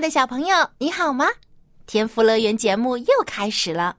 [0.00, 1.26] 的小朋友，你好吗？
[1.86, 3.96] 天赋乐园节目又开始了，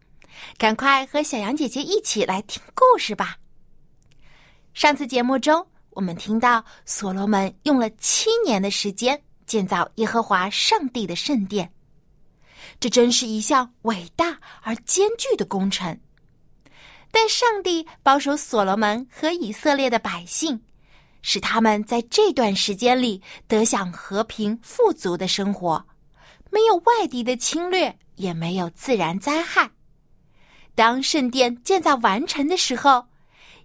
[0.58, 3.36] 赶快和小羊姐姐一起来听故事吧。
[4.74, 11.70] 上次节目中，我们听到所罗门用了七年的时间建造耶和华上帝的圣殿，
[12.80, 16.00] 这真是一项伟大而艰巨的工程。
[17.12, 20.62] 但上帝保守所罗门和以色列的百姓。
[21.22, 25.86] 使他们在这段时间里得享和平富足的生活，
[26.50, 29.70] 没有外敌的侵略，也没有自然灾害。
[30.76, 33.06] 当圣殿建造完成的时候，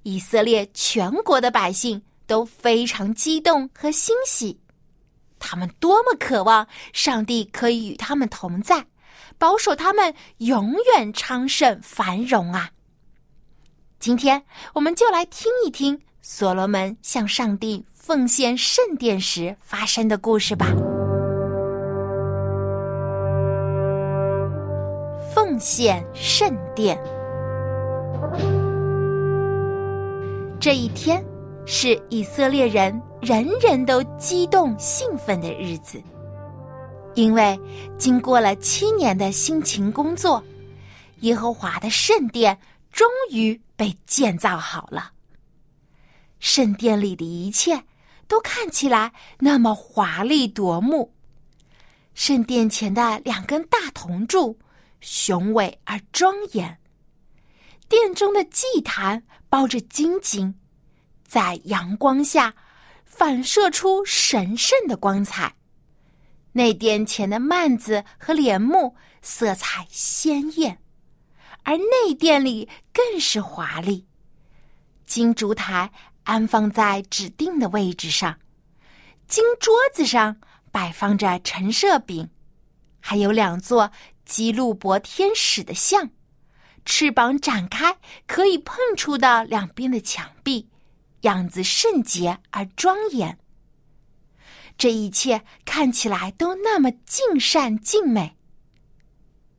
[0.02, 4.60] 以色列全国的百姓都非常激动和欣喜。
[5.38, 8.86] 他们多么渴望上帝可以与他们同在，
[9.38, 12.70] 保守他们永远昌盛繁荣啊！
[13.98, 16.00] 今天我们就来听一听。
[16.26, 20.93] 所罗门向上帝奉献圣殿时发生的故事吧。
[25.54, 27.00] 奉献圣殿
[30.58, 31.24] 这一天
[31.64, 36.02] 是以色列人人人都激动兴奋的日子，
[37.14, 37.56] 因为
[37.96, 40.42] 经过了七年的辛勤工作，
[41.20, 42.58] 耶和华的圣殿
[42.90, 45.12] 终于被建造好了。
[46.40, 47.80] 圣殿里的一切
[48.26, 51.12] 都看起来那么华丽夺目。
[52.12, 54.58] 圣殿前的两根大铜柱
[55.04, 56.78] 雄伟而庄严，
[57.88, 60.58] 殿中的祭坛包着金金，
[61.26, 62.54] 在阳光下
[63.04, 65.54] 反射出神圣的光彩。
[66.52, 70.80] 内殿前的幔子和帘幕色彩鲜艳，
[71.64, 74.06] 而内殿里更是华丽，
[75.04, 75.92] 金烛台。
[76.22, 78.38] 安放在指定的位置上，
[79.28, 80.34] 金桌子上
[80.72, 82.30] 摆放着陈设饼，
[82.98, 83.92] 还有两座
[84.24, 86.10] 基路伯天使的像，
[86.84, 90.68] 翅膀展开可以碰触到两边的墙壁，
[91.22, 93.38] 样子圣洁而庄严。
[94.76, 98.36] 这一切看起来都那么尽善尽美。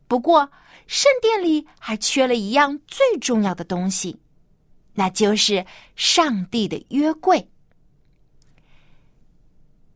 [0.07, 0.51] 不过，
[0.87, 4.19] 圣殿里还缺了一样最重要的东西。
[4.97, 5.65] 那就是
[5.95, 7.49] 上帝的约柜。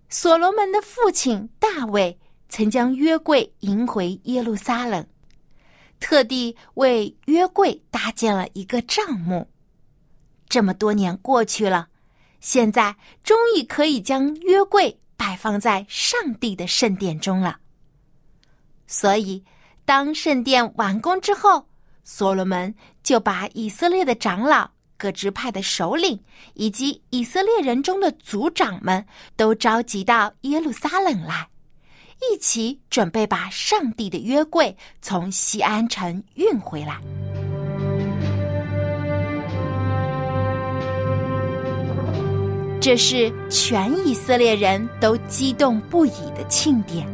[0.09, 2.19] 所罗门的父亲大卫
[2.49, 5.05] 曾将约柜迎回耶路撒冷，
[5.99, 9.47] 特地为约柜搭建了一个帐幕。
[10.49, 11.87] 这么多年过去了，
[12.41, 17.59] 现在终于可以将约柜摆放在上帝的圣殿中了。
[18.87, 19.43] 所以，
[19.85, 21.67] 当圣殿完工之后，
[22.03, 22.73] 所罗门
[23.03, 24.71] 就把以色列的长老。
[24.97, 26.19] 各支派的首领
[26.55, 29.05] 以及以色列人中的族长们
[29.37, 31.47] 都召集到耶路撒冷来，
[32.21, 36.99] 一起准备把上帝的约柜从西安城运回来。
[42.81, 47.05] 这是全以色列人都激动不已的庆典，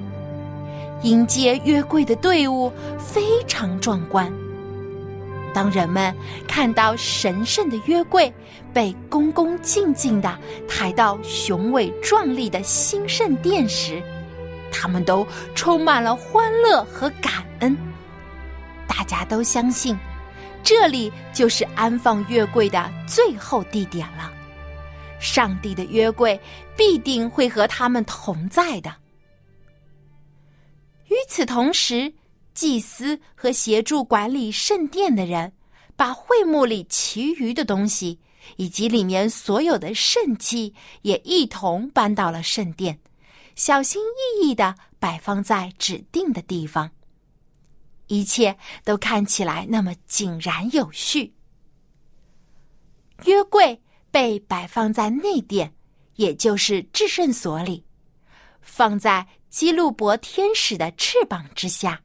[1.01, 4.31] 迎接约柜的队伍非常壮观。
[5.55, 6.13] 当人们
[6.47, 8.31] 看到神圣的约柜
[8.73, 10.37] 被恭恭敬敬的
[10.67, 14.03] 抬到雄伟壮丽的新圣殿时，
[14.77, 15.25] 他们都
[15.55, 17.77] 充满了欢乐和感恩。
[18.85, 19.97] 大家都相信，
[20.63, 24.31] 这里就是安放约柜的最后地点了。
[25.19, 26.37] 上帝的约柜
[26.75, 28.93] 必定会和他们同在的。
[31.05, 32.13] 与此同时。
[32.55, 35.51] 祭司和协助管理圣殿的人，
[35.97, 38.17] 把会幕里其余的东西
[38.55, 42.97] 以及里面所有的圣器也一同搬到了圣殿，
[43.55, 46.91] 小心翼翼的摆放在指定的地方。
[48.07, 51.33] 一切都看起来那么井然有序。
[53.23, 53.81] 约柜
[54.11, 55.73] 被摆放在内殿，
[56.15, 57.83] 也就是至圣所里，
[58.61, 62.03] 放在基路伯天使的翅膀之下。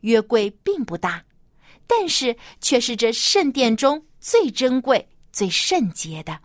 [0.00, 1.24] 约柜并不大，
[1.86, 6.38] 但是却是这圣殿中最珍贵、最圣洁的，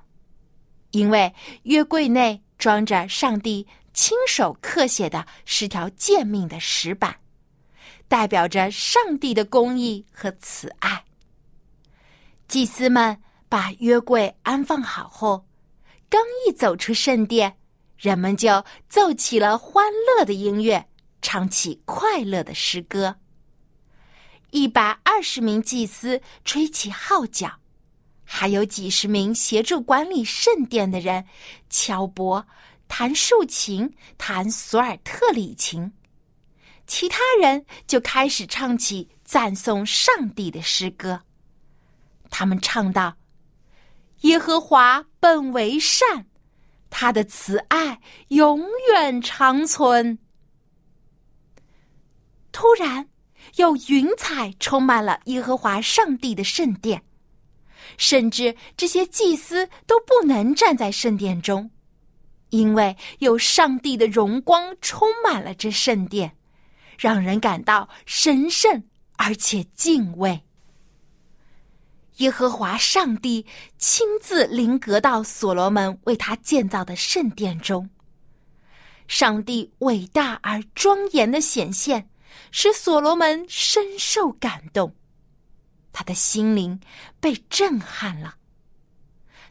[0.92, 1.34] 因为
[1.64, 7.16] 约柜内装着上帝亲手刻写的十条诫命的石板，
[8.08, 11.06] 代表着上帝的公义和慈爱。
[12.48, 15.46] 祭司们把约柜安放好后，
[16.10, 17.58] 刚一走出圣殿，
[17.98, 20.88] 人们就奏起了欢乐的音乐，
[21.22, 23.16] 唱起快乐的诗歌。
[24.52, 27.60] 一百二十名祭司吹起号角，
[28.26, 31.24] 还有几十名协助管理圣殿的人
[31.70, 32.44] 敲钹、
[32.88, 35.94] 弹竖琴、弹索尔特里琴。
[36.88, 41.22] 其他人就开始唱起赞颂上帝的诗歌。
[42.30, 43.16] 他们唱道
[44.22, 46.26] ：“耶和华本为善，
[46.90, 48.62] 他的慈爱永
[48.92, 50.20] 远长存。”
[52.52, 53.10] 突然，
[53.56, 57.04] 有云彩充满了耶和华上帝的圣殿，
[57.98, 61.70] 甚至这些祭司都不能站在圣殿中，
[62.50, 66.36] 因为有上帝的荣光充满了这圣殿，
[66.98, 68.84] 让人感到神圣
[69.18, 70.42] 而且敬畏。
[72.18, 73.46] 耶和华上帝
[73.78, 77.90] 亲自临格到所罗门为他建造的圣殿中。
[79.08, 82.10] 上帝伟大而庄严的显现，
[82.52, 84.96] 使所罗门深受感动，
[85.96, 86.78] 他的心灵
[87.22, 88.36] 被震撼了。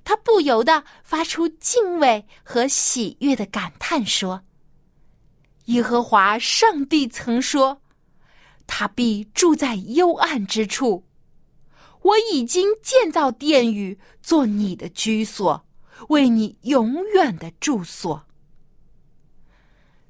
[0.05, 4.43] 他不由得发出敬畏和喜悦的感叹说
[5.73, 7.81] ：“耶和华上帝曾说，
[8.67, 11.07] 他必住在幽暗之处。”
[12.03, 15.67] 我已经建造殿宇，做你的居所，
[16.11, 18.27] 为你永远的住所。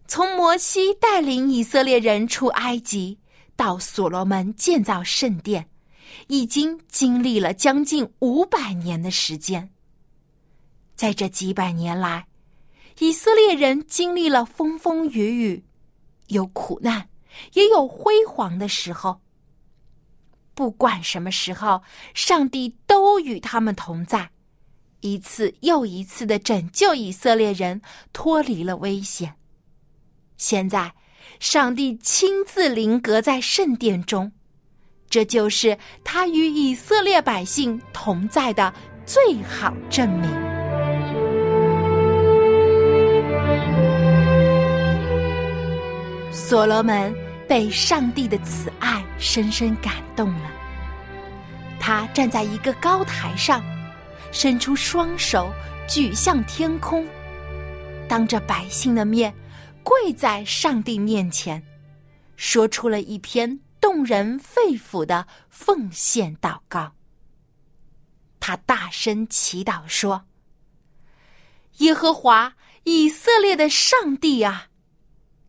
[0.09, 3.21] 从摩西带领以色列人出埃及，
[3.55, 5.69] 到所罗门建造圣殿，
[6.29, 9.71] 已经经历了将近五百年的时间。
[10.95, 12.27] 在这几百年来，
[13.01, 15.65] 以色列人经历了风风雨雨，
[16.29, 17.09] 有苦难，
[17.55, 19.21] 也有辉煌的时候。
[20.55, 21.83] 不管什么时候，
[22.15, 24.31] 上帝都与他们同在，
[25.01, 27.83] 一次又一次的拯救以色列人
[28.13, 29.35] 脱离了危险。
[30.37, 30.95] 现在，
[31.41, 34.31] 上帝亲自临格在圣殿中，
[35.09, 38.73] 这就是他与以色列百姓同在的
[39.05, 40.31] 最好证明。
[46.33, 47.15] 所罗门。
[47.47, 50.51] 被上帝的慈爱深深感动了，
[51.79, 53.63] 他站在一个高台上，
[54.33, 55.53] 伸出双手
[55.87, 57.07] 举向天空，
[58.09, 59.33] 当着百姓的面
[59.83, 61.63] 跪在上帝面前，
[62.35, 63.61] 说出了一篇
[63.95, 66.97] 动人肺腑的奉献祷告。
[68.41, 70.25] 他大声祈祷说
[71.79, 74.67] ：“耶和华以色列的上帝啊，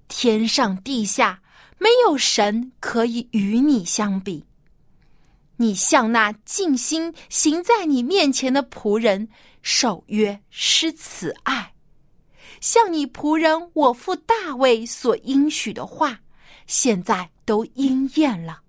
[0.07, 1.41] 天上地下。”
[1.77, 4.45] 没有神可以与你相比。
[5.57, 9.27] 你向那尽心行在你面前的仆人
[9.61, 11.73] 守约施慈爱，
[12.61, 16.21] 向你仆人我父大卫所应许的话，
[16.67, 18.61] 现在都应验了。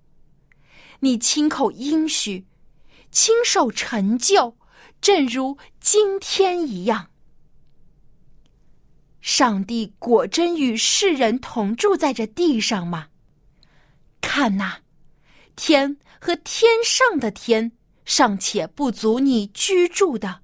[1.00, 2.46] 你亲口应许，
[3.10, 4.56] 亲手成就，
[5.00, 7.10] 正如今天一样。
[9.20, 13.08] 上帝果真与世人同住在这地上吗？
[14.20, 14.78] 看呐，
[15.56, 17.72] 天和天上的天
[18.04, 20.42] 尚且不足你居住的，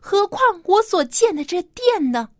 [0.00, 2.30] 何况我所建的这殿呢？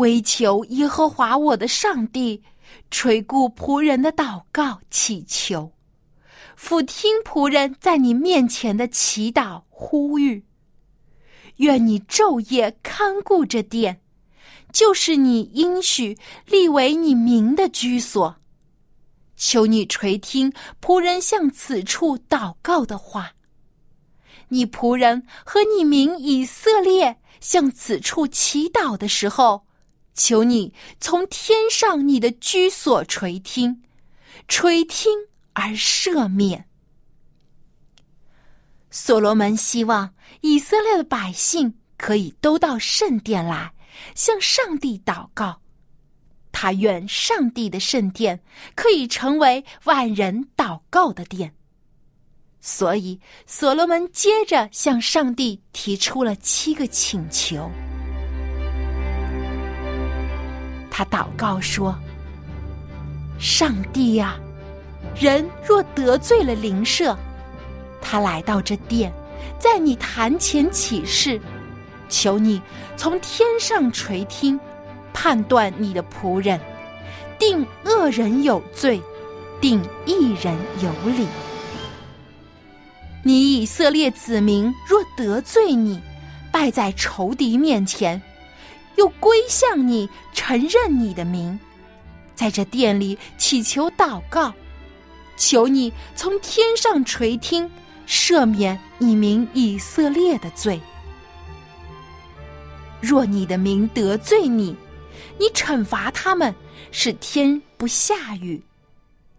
[0.00, 2.42] 唯求耶和华我的上帝
[2.90, 5.72] 垂顾仆人的祷告祈求，
[6.56, 10.42] 俯听仆人在你面前的祈祷呼吁。
[11.56, 14.00] 愿你昼夜看顾这殿。
[14.72, 16.16] 就是你应许
[16.46, 18.36] 立为你名的居所，
[19.36, 23.32] 求你垂听仆人向此处祷告的话。
[24.48, 29.66] 你仆人和你名以色列向此处祈祷的时候，
[30.14, 33.82] 求你从天上你的居所垂听，
[34.48, 35.12] 垂听
[35.52, 36.66] 而赦免。
[38.90, 43.72] 所罗门希望以色列的百姓可以都到圣殿来。
[44.14, 45.60] 向上帝祷告，
[46.52, 48.40] 他愿上帝的圣殿
[48.74, 51.54] 可以成为万人祷告的殿。
[52.60, 57.70] 所以，所罗门接着向上帝提出了七个请求。
[61.00, 61.98] 他祷告说
[63.40, 64.36] ：“上帝呀，
[65.18, 67.16] 人若得罪了邻舍，
[68.02, 69.10] 他来到这殿，
[69.58, 71.40] 在你坛前起誓。”
[72.10, 72.60] 求你
[72.98, 74.60] 从天上垂听，
[75.14, 76.60] 判断你的仆人，
[77.38, 79.00] 定恶人有罪，
[79.58, 81.26] 定义人有理。
[83.22, 85.98] 你以色列子民若得罪你，
[86.52, 88.20] 败在仇敌面前，
[89.00, 91.58] 又归向你，承认你的名，
[92.34, 94.52] 在这殿里祈求祷告，
[95.38, 97.70] 求你从天上垂听，
[98.06, 100.78] 赦免你民以色列的罪。
[103.00, 104.76] 若你的名得罪你，
[105.38, 106.54] 你惩罚他们，
[106.92, 108.60] 使天不下雨；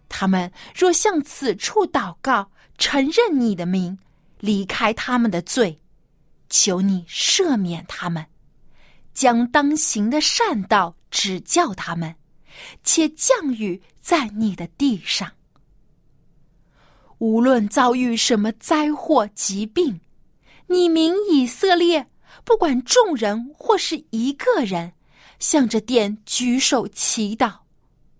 [0.08, 3.96] 他们若向此处祷告，承认你的名，
[4.40, 5.78] 离开他们的罪，
[6.50, 8.26] 求你赦免他们，
[9.12, 12.16] 将当行的善道指教他们，
[12.82, 15.32] 且降雨在你的地上。
[17.18, 20.00] 无论遭遇什么灾祸疾病，
[20.66, 22.08] 你名以色列。
[22.44, 24.94] 不管众人或是一个人，
[25.38, 27.58] 向着殿举手祈祷，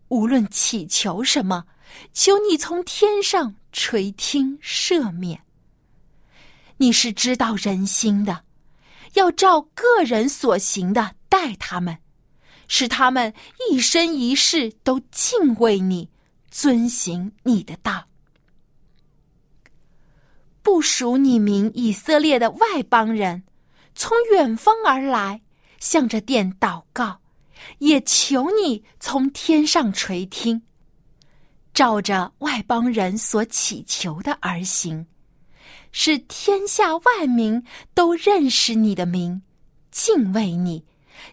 [0.08, 1.64] 无论祈求什么，
[2.12, 5.42] 求你从天上垂听赦免。
[6.76, 8.44] 你是知道人心的，
[9.14, 11.98] 要照个人所行的待他们，
[12.68, 13.34] 使他们
[13.70, 16.10] 一生一世都敬畏你，
[16.50, 18.06] 遵行你的道。
[20.62, 23.44] 不属你名以色列的外邦人。
[23.94, 25.42] 从远方而来，
[25.78, 27.20] 向着殿祷告，
[27.78, 30.62] 也求你从天上垂听，
[31.74, 35.06] 照着外邦人所祈求的而行，
[35.92, 37.62] 使天下万民
[37.94, 39.42] 都认识你的名，
[39.90, 40.84] 敬畏你，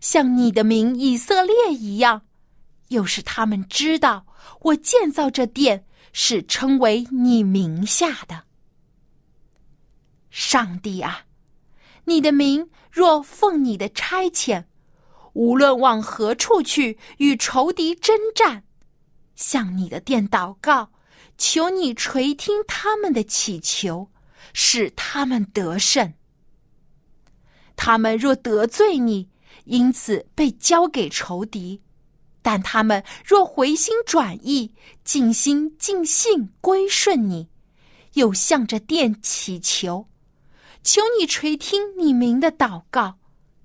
[0.02, 2.24] 像你的名以色列一样，
[2.90, 4.26] 又使他们知道
[4.60, 8.44] 我建造这殿是称为你名下的。
[10.30, 11.26] 上帝啊！
[12.06, 14.66] 你的名若奉你的差遣，
[15.34, 18.64] 无论往何处去与仇敌征战，
[19.36, 20.92] 向你的殿祷告，
[21.38, 24.10] 求你垂听他们的祈求，
[24.54, 26.14] 使他们得胜。
[27.76, 29.30] 他们若得罪你，
[29.66, 31.80] 因此被交给仇敌；
[32.42, 37.48] 但他们若回心转意，尽心尽性归顺你，
[38.14, 40.08] 又向着殿祈求。
[40.84, 43.18] 求你垂听你名的祷告，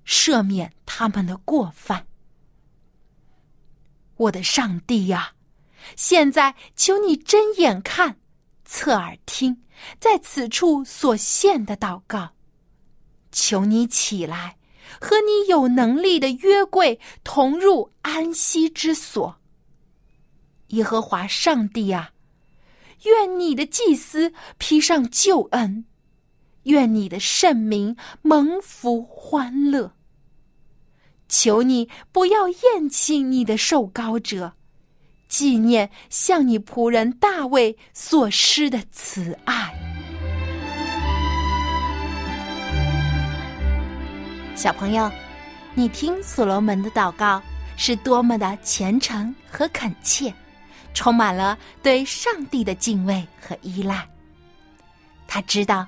[0.05, 2.07] 赦免他们的过犯。
[4.17, 5.33] 我的上帝呀，
[5.97, 8.17] 现在求你睁眼看，
[8.63, 9.61] 侧耳听，
[9.99, 12.31] 在此处所献的祷告。
[13.31, 14.57] 求你起来，
[15.01, 19.39] 和你有能力的约柜同入安息之所。
[20.67, 22.11] 耶和华上帝啊，
[23.03, 25.85] 愿你的祭司披上救恩。
[26.63, 29.93] 愿你的圣名蒙福欢乐。
[31.27, 34.53] 求你不要厌弃你的受膏者，
[35.27, 39.73] 纪念向你仆人大卫所施的慈爱。
[44.55, 45.11] 小朋友，
[45.73, 47.41] 你听所罗门的祷告
[47.77, 50.33] 是多么的虔诚和恳切，
[50.93, 54.07] 充满了对上帝的敬畏和依赖。
[55.27, 55.87] 他知道。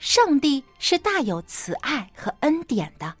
[0.00, 3.14] 上帝是大有慈爱和恩典的，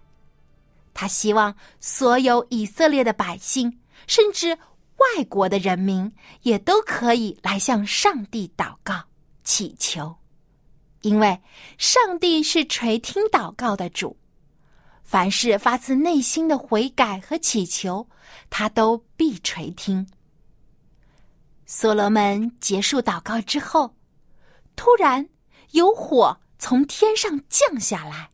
[0.94, 4.56] 他希望所有以色列的百姓，甚至
[4.98, 6.12] 外国的人民，
[6.42, 9.04] 也都可以来向上帝祷告、
[9.42, 10.16] 祈求，
[11.02, 11.40] 因为
[11.78, 14.16] 上帝是垂听祷告的主，
[15.02, 18.08] 凡是发自内心的悔改和祈求，
[18.50, 20.06] 他都必垂听。
[21.66, 23.94] 所罗门结束祷告之后，
[24.76, 25.28] 突然
[25.70, 26.38] 有火。
[26.60, 28.30] 从天上降下来，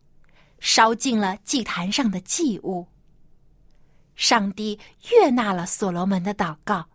[0.58, 2.88] 烧尽了祭坛上的祭物。
[4.16, 4.78] 上帝
[5.10, 6.86] 悦纳了所罗门的祷告，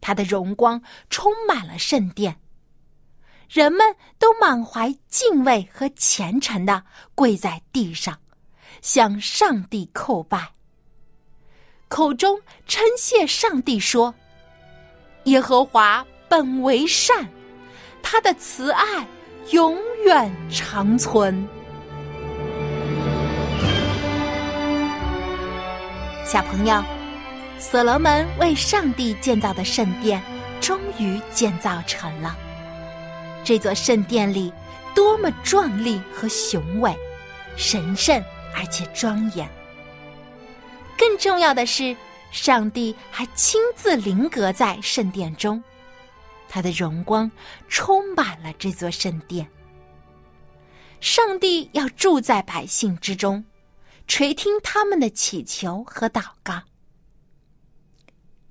[0.00, 2.36] 他的荣光充满了圣殿，
[3.48, 6.84] 人们都满怀敬畏和虔诚的
[7.14, 8.18] 跪在地上，
[8.82, 10.52] 向上帝叩拜，
[11.88, 14.14] 口中称谢上帝说
[15.24, 17.28] ：“耶和华本为善，
[18.02, 19.06] 他的慈爱。”
[19.52, 21.48] 永远长存。
[26.26, 26.82] 小朋友，
[27.56, 30.20] 所罗门为上帝建造的圣殿
[30.60, 32.36] 终于建造成了。
[33.44, 34.52] 这座圣殿里
[34.92, 36.92] 多么壮丽和雄伟，
[37.56, 38.20] 神圣
[38.56, 39.48] 而且庄严。
[40.98, 41.96] 更重要的是，
[42.32, 45.62] 上帝还亲自临格在圣殿中。
[46.48, 47.30] 他的荣光
[47.68, 49.46] 充满了这座圣殿。
[51.00, 53.44] 上帝要住在百姓之中，
[54.06, 56.62] 垂听他们的祈求和祷告。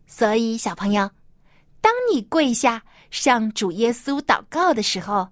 [0.07, 1.09] 所以，小朋友，
[1.81, 5.29] 当你跪下向主耶稣祷告的时候，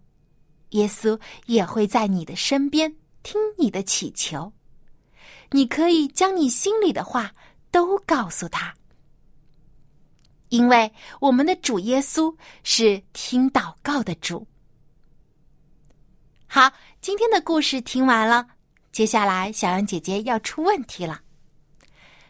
[0.70, 4.52] 耶稣也会在你的身边听你的祈求。
[5.52, 7.32] 你可以将你心里的话
[7.70, 8.74] 都告诉他，
[10.50, 14.48] 因为我们的主耶稣是听祷告的主。
[16.48, 18.48] 好，今天的故事听完了，
[18.94, 21.22] 接下来小羊姐姐要出问题了。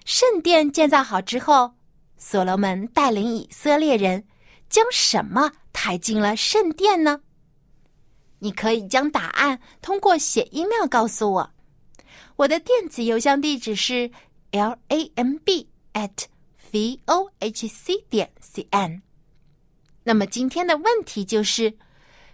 [0.05, 1.73] 圣殿建造好之后，
[2.17, 4.25] 所罗门带领以色列人
[4.69, 7.19] 将什么抬进了圣殿呢？
[8.39, 11.51] 你可以将答案通过写 email 告诉我。
[12.37, 14.09] 我的电子邮箱地址是
[14.51, 16.25] l a m b at
[16.71, 19.01] v o h c 点 c n。
[20.05, 21.77] 那么今天的问题就是：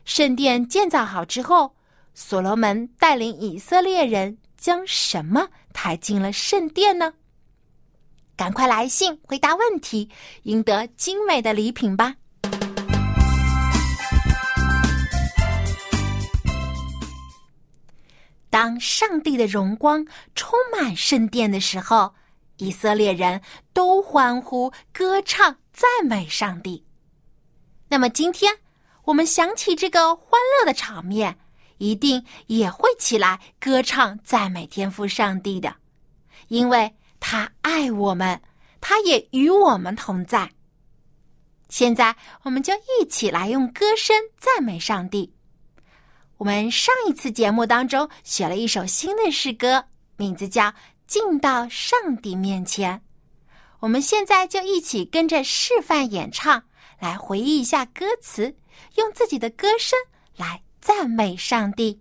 [0.06, 1.76] 圣殿建造好之后，
[2.22, 7.14] 所罗门带领以色列人将什么抬进了圣殿呢？
[8.36, 10.10] 赶快来信回答问题，
[10.44, 12.18] 赢得精美的礼品吧！
[18.50, 22.14] 当上帝的荣光充满圣殿的时候，
[22.58, 26.84] 以色列人都欢呼、歌唱、赞美上帝。
[27.88, 28.58] 那么，今天
[29.06, 31.38] 我们想起这个欢乐的场面，
[31.80, 35.76] 一定也会起来歌唱、赞美天父上帝的，
[36.48, 38.40] 因为他爱我们，
[38.80, 40.52] 他也与我们同在。
[41.70, 45.34] 现在，我们就一起来用歌声赞美上帝。
[46.38, 50.64] 我们上一次节目当中学了一首新的诗歌，名字叫
[51.06, 52.98] 《进到上帝面前》。
[53.80, 56.64] 我们现在就一起跟着示范演唱，
[57.00, 58.58] 来回忆一下歌词，
[58.96, 59.98] 用自己的歌声
[60.36, 62.00] 来赞美上帝。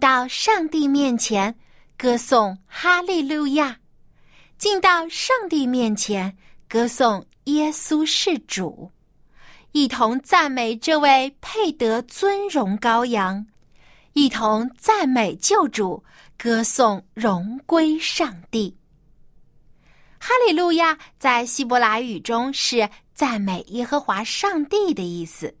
[0.00, 1.54] 到上帝面前
[1.98, 3.78] 歌颂哈利路亚，
[4.56, 6.36] 进到上帝面前
[6.66, 8.90] 歌颂耶稣是主，
[9.72, 13.46] 一同赞美这位配得尊荣羔羊，
[14.14, 16.02] 一同赞美救主，
[16.38, 18.74] 歌颂荣归上帝。
[20.18, 25.54] 哈利路亚在希伯来语中是赞美耶和华上帝的意思，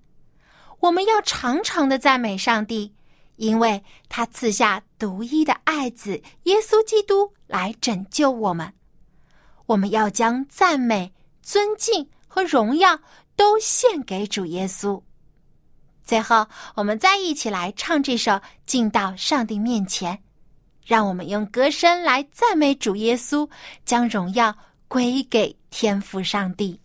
[0.80, 2.94] 我们要常常的赞美上帝。
[3.40, 8.70] 因为他赐下独一的爱子耶稣基督来拯救我们，
[9.64, 13.00] 我们要将赞美、尊敬和荣耀
[13.36, 15.02] 都献给主耶稣。
[16.04, 18.32] 最后，我们再一起来唱这首
[18.66, 20.14] 《进到上帝面前》，
[20.84, 23.48] 让我们用歌声来赞美主耶稣，
[23.86, 24.54] 将荣耀
[24.86, 26.78] 归给天父上帝。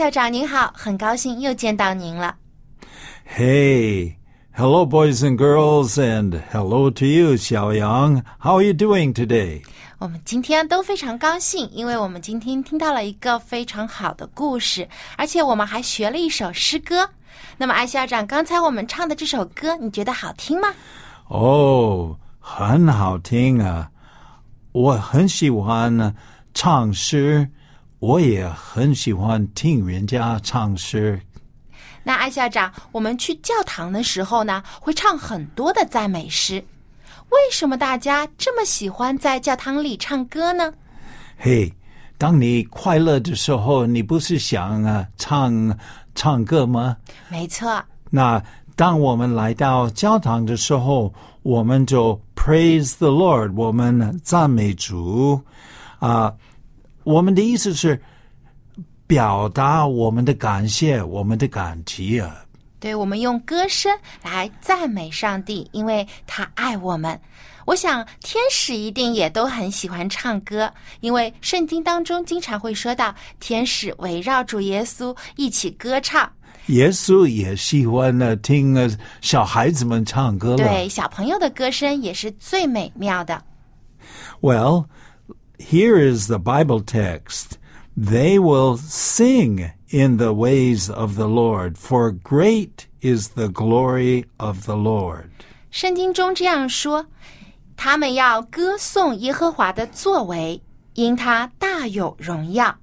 [0.00, 2.34] 校长您好，很高兴又见到您了。
[3.36, 4.14] Hey,
[4.50, 8.22] hello, boys and girls, and hello to you, 小杨。
[8.38, 9.60] How are you doing today?
[9.98, 17.06] 我们今天都非常高兴，因为我们今天听到了一个非常好的故事，而且我们还学了一首诗歌。
[17.58, 20.68] 那么，艾校长，刚才我们唱的这首歌，你觉得好听吗？
[21.28, 23.90] 哦，很好听啊！
[24.72, 26.14] 我很喜欢
[26.54, 27.50] 唱诗。
[28.00, 31.20] 我也很喜欢听人家唱诗。
[32.02, 36.64] 那艾校长，我们去教堂的时候呢，会唱很多的赞美诗。
[37.28, 40.72] 为什么大家这么喜欢在教堂里唱歌呢？
[41.36, 41.70] 嘿，
[42.16, 45.78] 当你快乐的时候，你不是想啊唱
[46.14, 46.96] 唱歌吗？
[47.28, 48.42] 没错，那
[48.76, 55.38] 当我们来到教堂的时候，我们就 praise the Lord，我们赞美主
[55.98, 56.32] 啊、
[57.04, 58.00] 我们的意思是
[59.06, 62.44] 表达我们的感谢，我们的感激啊。
[62.78, 67.20] 对，我们用歌声来赞美上帝，因为他爱我们。
[67.66, 76.30] 我想天使一定也都很喜欢唱歌，因为圣经当中经常会说到天使围绕主耶稣一起歌唱。
[76.66, 78.88] 耶稣也喜欢呢听呃
[79.20, 80.56] 小孩子们唱歌了。
[80.56, 83.42] 对，小朋友的歌声也是最美妙的。
[84.40, 84.86] Well,
[85.59, 87.57] here is the Bible text.
[87.97, 94.65] They will sing in the ways of the Lord, for great is the glory of
[94.65, 95.29] the Lord.
[95.71, 97.05] 圣经中这样说：
[97.77, 100.61] 他们要歌颂耶和华的作为，
[100.93, 102.77] 因他大有荣耀。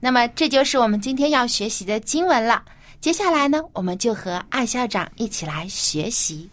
[0.00, 2.64] 那么，这就是我们今天要学习的经文了。
[3.00, 6.50] 接下来呢，我们就和艾校长一起来学习。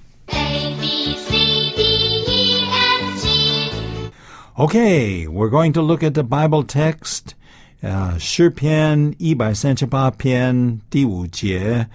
[4.57, 7.33] Okay, we're going to look at the Bible text.
[7.81, 11.87] 呃，诗篇一百三十八篇第五节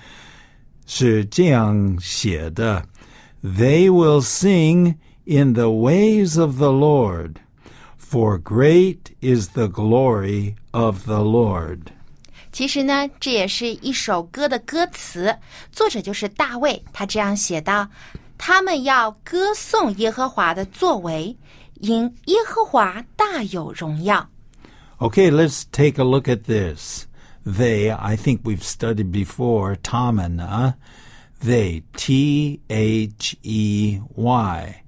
[0.87, 2.85] 是这样写的：
[3.42, 7.37] They will sing in the ways of the Lord,
[8.00, 11.80] for great is the glory of the Lord.
[12.50, 15.37] 其实呢，这也是一首歌的歌词，
[15.70, 16.82] 作者就是大卫。
[16.92, 21.37] 他这样写道：“他们要歌颂耶和华的作为，
[21.80, 24.28] 因耶和华大有荣耀。”
[24.98, 27.06] Okay, let's take a look at this.
[27.44, 30.76] They, I think we've studied before, Tamana.
[31.40, 34.82] They, T H E Y.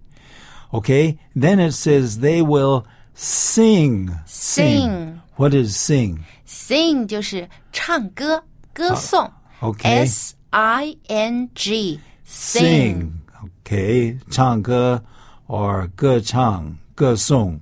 [0.73, 4.11] Okay, then it says they will sing.
[4.27, 5.21] Sing.
[5.37, 6.25] What is sing?
[6.47, 9.31] Sing 就是唱歌、歌颂。
[9.61, 10.05] Okay.
[10.07, 13.12] S I N G Sing.
[13.64, 15.05] Okay, 唱歌
[15.47, 17.61] or 歌唱, 歌颂.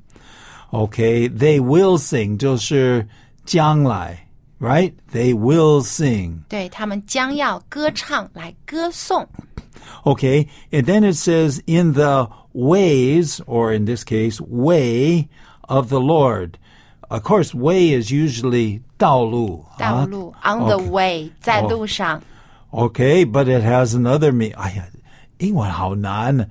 [0.71, 3.07] Okay, they will sing 就是
[3.45, 4.27] 将来,
[4.61, 4.93] right?
[5.13, 6.41] They will sing.
[6.49, 9.29] 对他们将要歌唱来歌颂。
[10.05, 15.29] Okay, and then it says, in the ways, or in this case, way
[15.63, 16.59] of the Lord.
[17.09, 20.91] Of course, way is usually 道路.道路、on the Okay.
[20.91, 22.23] way，在路上。
[22.73, 24.57] Okay, but it has another meaning.
[24.57, 24.89] 哎呀，
[25.39, 26.51] 英文好难，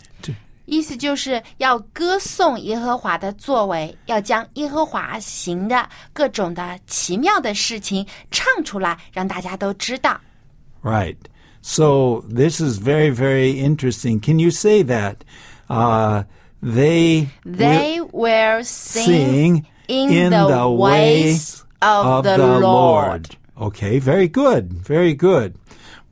[0.64, 10.20] 意思就是要歌颂耶和华的作为，要将耶和华行的各种的奇妙的事情唱出来，让大家都知道。
[10.82, 11.16] Right.
[11.62, 14.20] So this is very, very interesting.
[14.20, 15.16] Can you say that?
[15.68, 16.24] Uh,
[16.62, 23.36] they They will will sing, sing in, the, ways of, the, Lord.
[23.60, 25.54] Okay, very good, very good.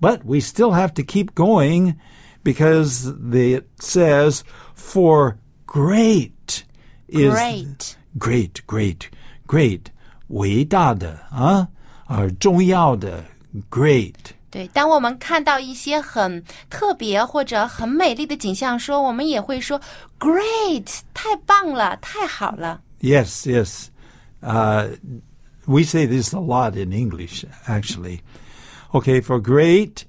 [0.01, 1.95] But we still have to keep going
[2.43, 4.43] because the, it says,
[4.75, 6.65] for great
[7.09, 7.97] is Great.
[8.19, 9.09] great, great,
[9.47, 9.87] great,
[10.29, 11.69] 伟大的啊，
[12.07, 13.25] 呃，重要的
[13.71, 14.15] great。
[14.51, 19.81] 对，当我们看到一些很特别或者很美丽的景象说，我们也会说
[20.19, 22.81] “great”，太棒了，太好了。
[23.01, 23.89] Yes, yes.
[24.41, 24.97] Uh,
[25.67, 28.21] we say this a lot in English, actually.
[28.93, 30.05] Okay, for great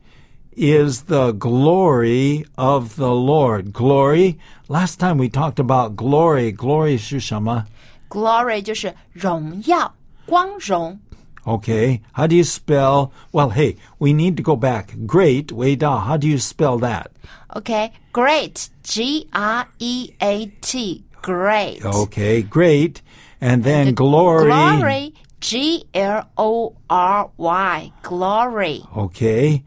[0.55, 3.73] is the glory of the Lord.
[3.73, 4.37] Glory.
[4.67, 6.51] Last time we talked about glory.
[6.51, 7.65] Glory 是什么?
[8.09, 9.93] Glory 就是荣耀、
[10.25, 10.99] 光荣。
[11.45, 13.11] Okay, how do you spell?
[13.31, 14.95] Well, hey, we need to go back.
[15.05, 17.07] Great, 伟大, how do you spell that?
[17.49, 21.85] OK，great，G R E A T，great。
[21.85, 23.01] Okay, great.
[23.39, 24.49] And then glory.
[24.49, 28.81] Glory，G L O R Y，glory。
[28.97, 29.63] Okay.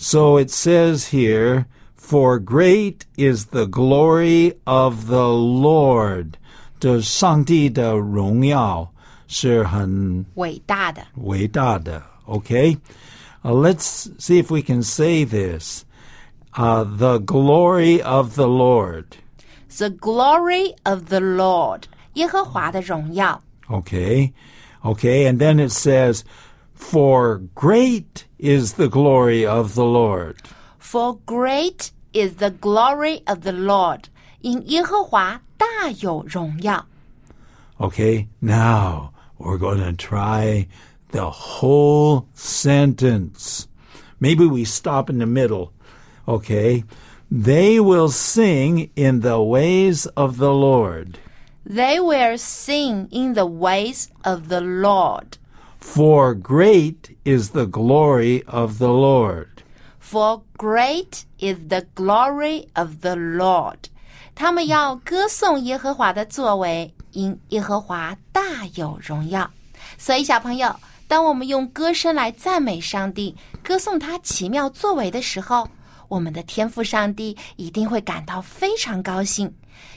[0.00, 6.38] So it says here, for great is the glory of the Lord.
[6.78, 8.92] 这上帝的荣耀
[9.26, 11.02] 是很伟大的。
[11.16, 12.02] 伟大的.
[12.26, 12.76] Okay.
[13.42, 15.84] Uh, let's see if we can say this.
[16.52, 19.16] Uh, the glory of the Lord.
[19.78, 23.42] The glory of the Lord，耶和华的荣耀。
[23.68, 24.32] Okay.
[24.82, 25.26] Okay.
[25.26, 26.22] And then it says,
[26.74, 30.36] for great is the glory of the Lord.
[30.78, 34.04] For great is the glory of the Lord，
[34.40, 36.86] 因耶和华大有荣耀。
[37.78, 40.66] Okay, now we're going to try
[41.10, 43.66] the whole sentence.
[44.18, 45.72] Maybe we stop in the middle.
[46.26, 46.84] Okay.
[47.30, 51.18] They will sing in the ways of the Lord.
[51.64, 55.38] They will sing in the ways of the Lord.
[55.81, 59.47] For great is the glory of the Lord.
[59.99, 63.89] For great is the glory of the Lord.
[64.35, 68.41] 他们要歌颂耶和华的作为，因耶和华大
[68.75, 69.51] 有荣耀。
[69.97, 70.73] 所以，小朋友，
[71.07, 75.67] 当我们用歌声来赞美上帝，歌颂他奇妙作为的时候，
[76.07, 79.53] 我们的天赋上帝一定会感到非常高兴，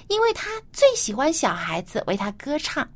[0.09, 2.89] 因为他最喜欢小孩子为他歌唱。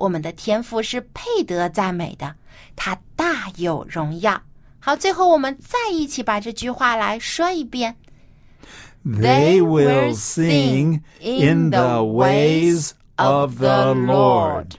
[0.00, 2.34] 我们的天父是配得赞美的，
[2.74, 4.42] 他大有荣耀。
[4.78, 7.96] 好，最后我们再一起把这句话来说一遍。
[9.04, 14.76] They will sing in the ways of the Lord.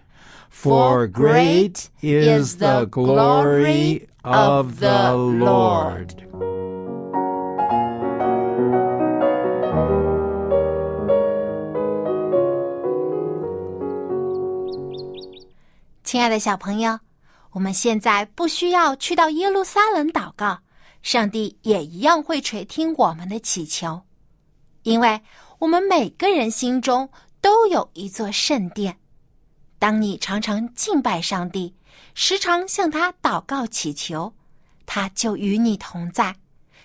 [0.52, 6.10] For great is the glory of the Lord.
[16.13, 17.01] 亲爱的小朋友，
[17.53, 20.61] 我们现在不需要去到耶路撒冷祷告，
[21.03, 24.03] 上帝也一样会垂听我们的祈求，
[24.83, 25.19] 因为
[25.59, 27.09] 我们每个人心中
[27.41, 28.99] 都有一座圣殿。
[29.79, 31.75] 当你常常敬拜上帝，
[32.13, 34.35] 时常向他祷告祈求，
[34.85, 36.37] 他就与你同在，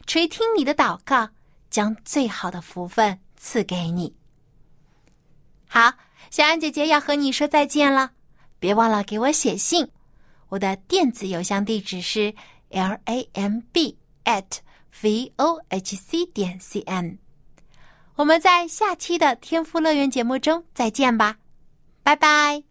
[0.05, 1.27] 垂听你的祷告，
[1.69, 4.15] 将最好的福分赐给你。
[5.67, 5.95] 好，
[6.31, 8.11] 小安姐姐要和你说再见了。
[8.59, 9.87] 别忘了给我写信，
[10.49, 12.33] 我的电子邮箱地址是
[12.69, 14.59] l a m b at
[15.01, 17.17] v o h c 点 c n。
[18.15, 21.37] 我们在下期的天赋乐园节目中再见吧，
[22.03, 22.66] 拜拜。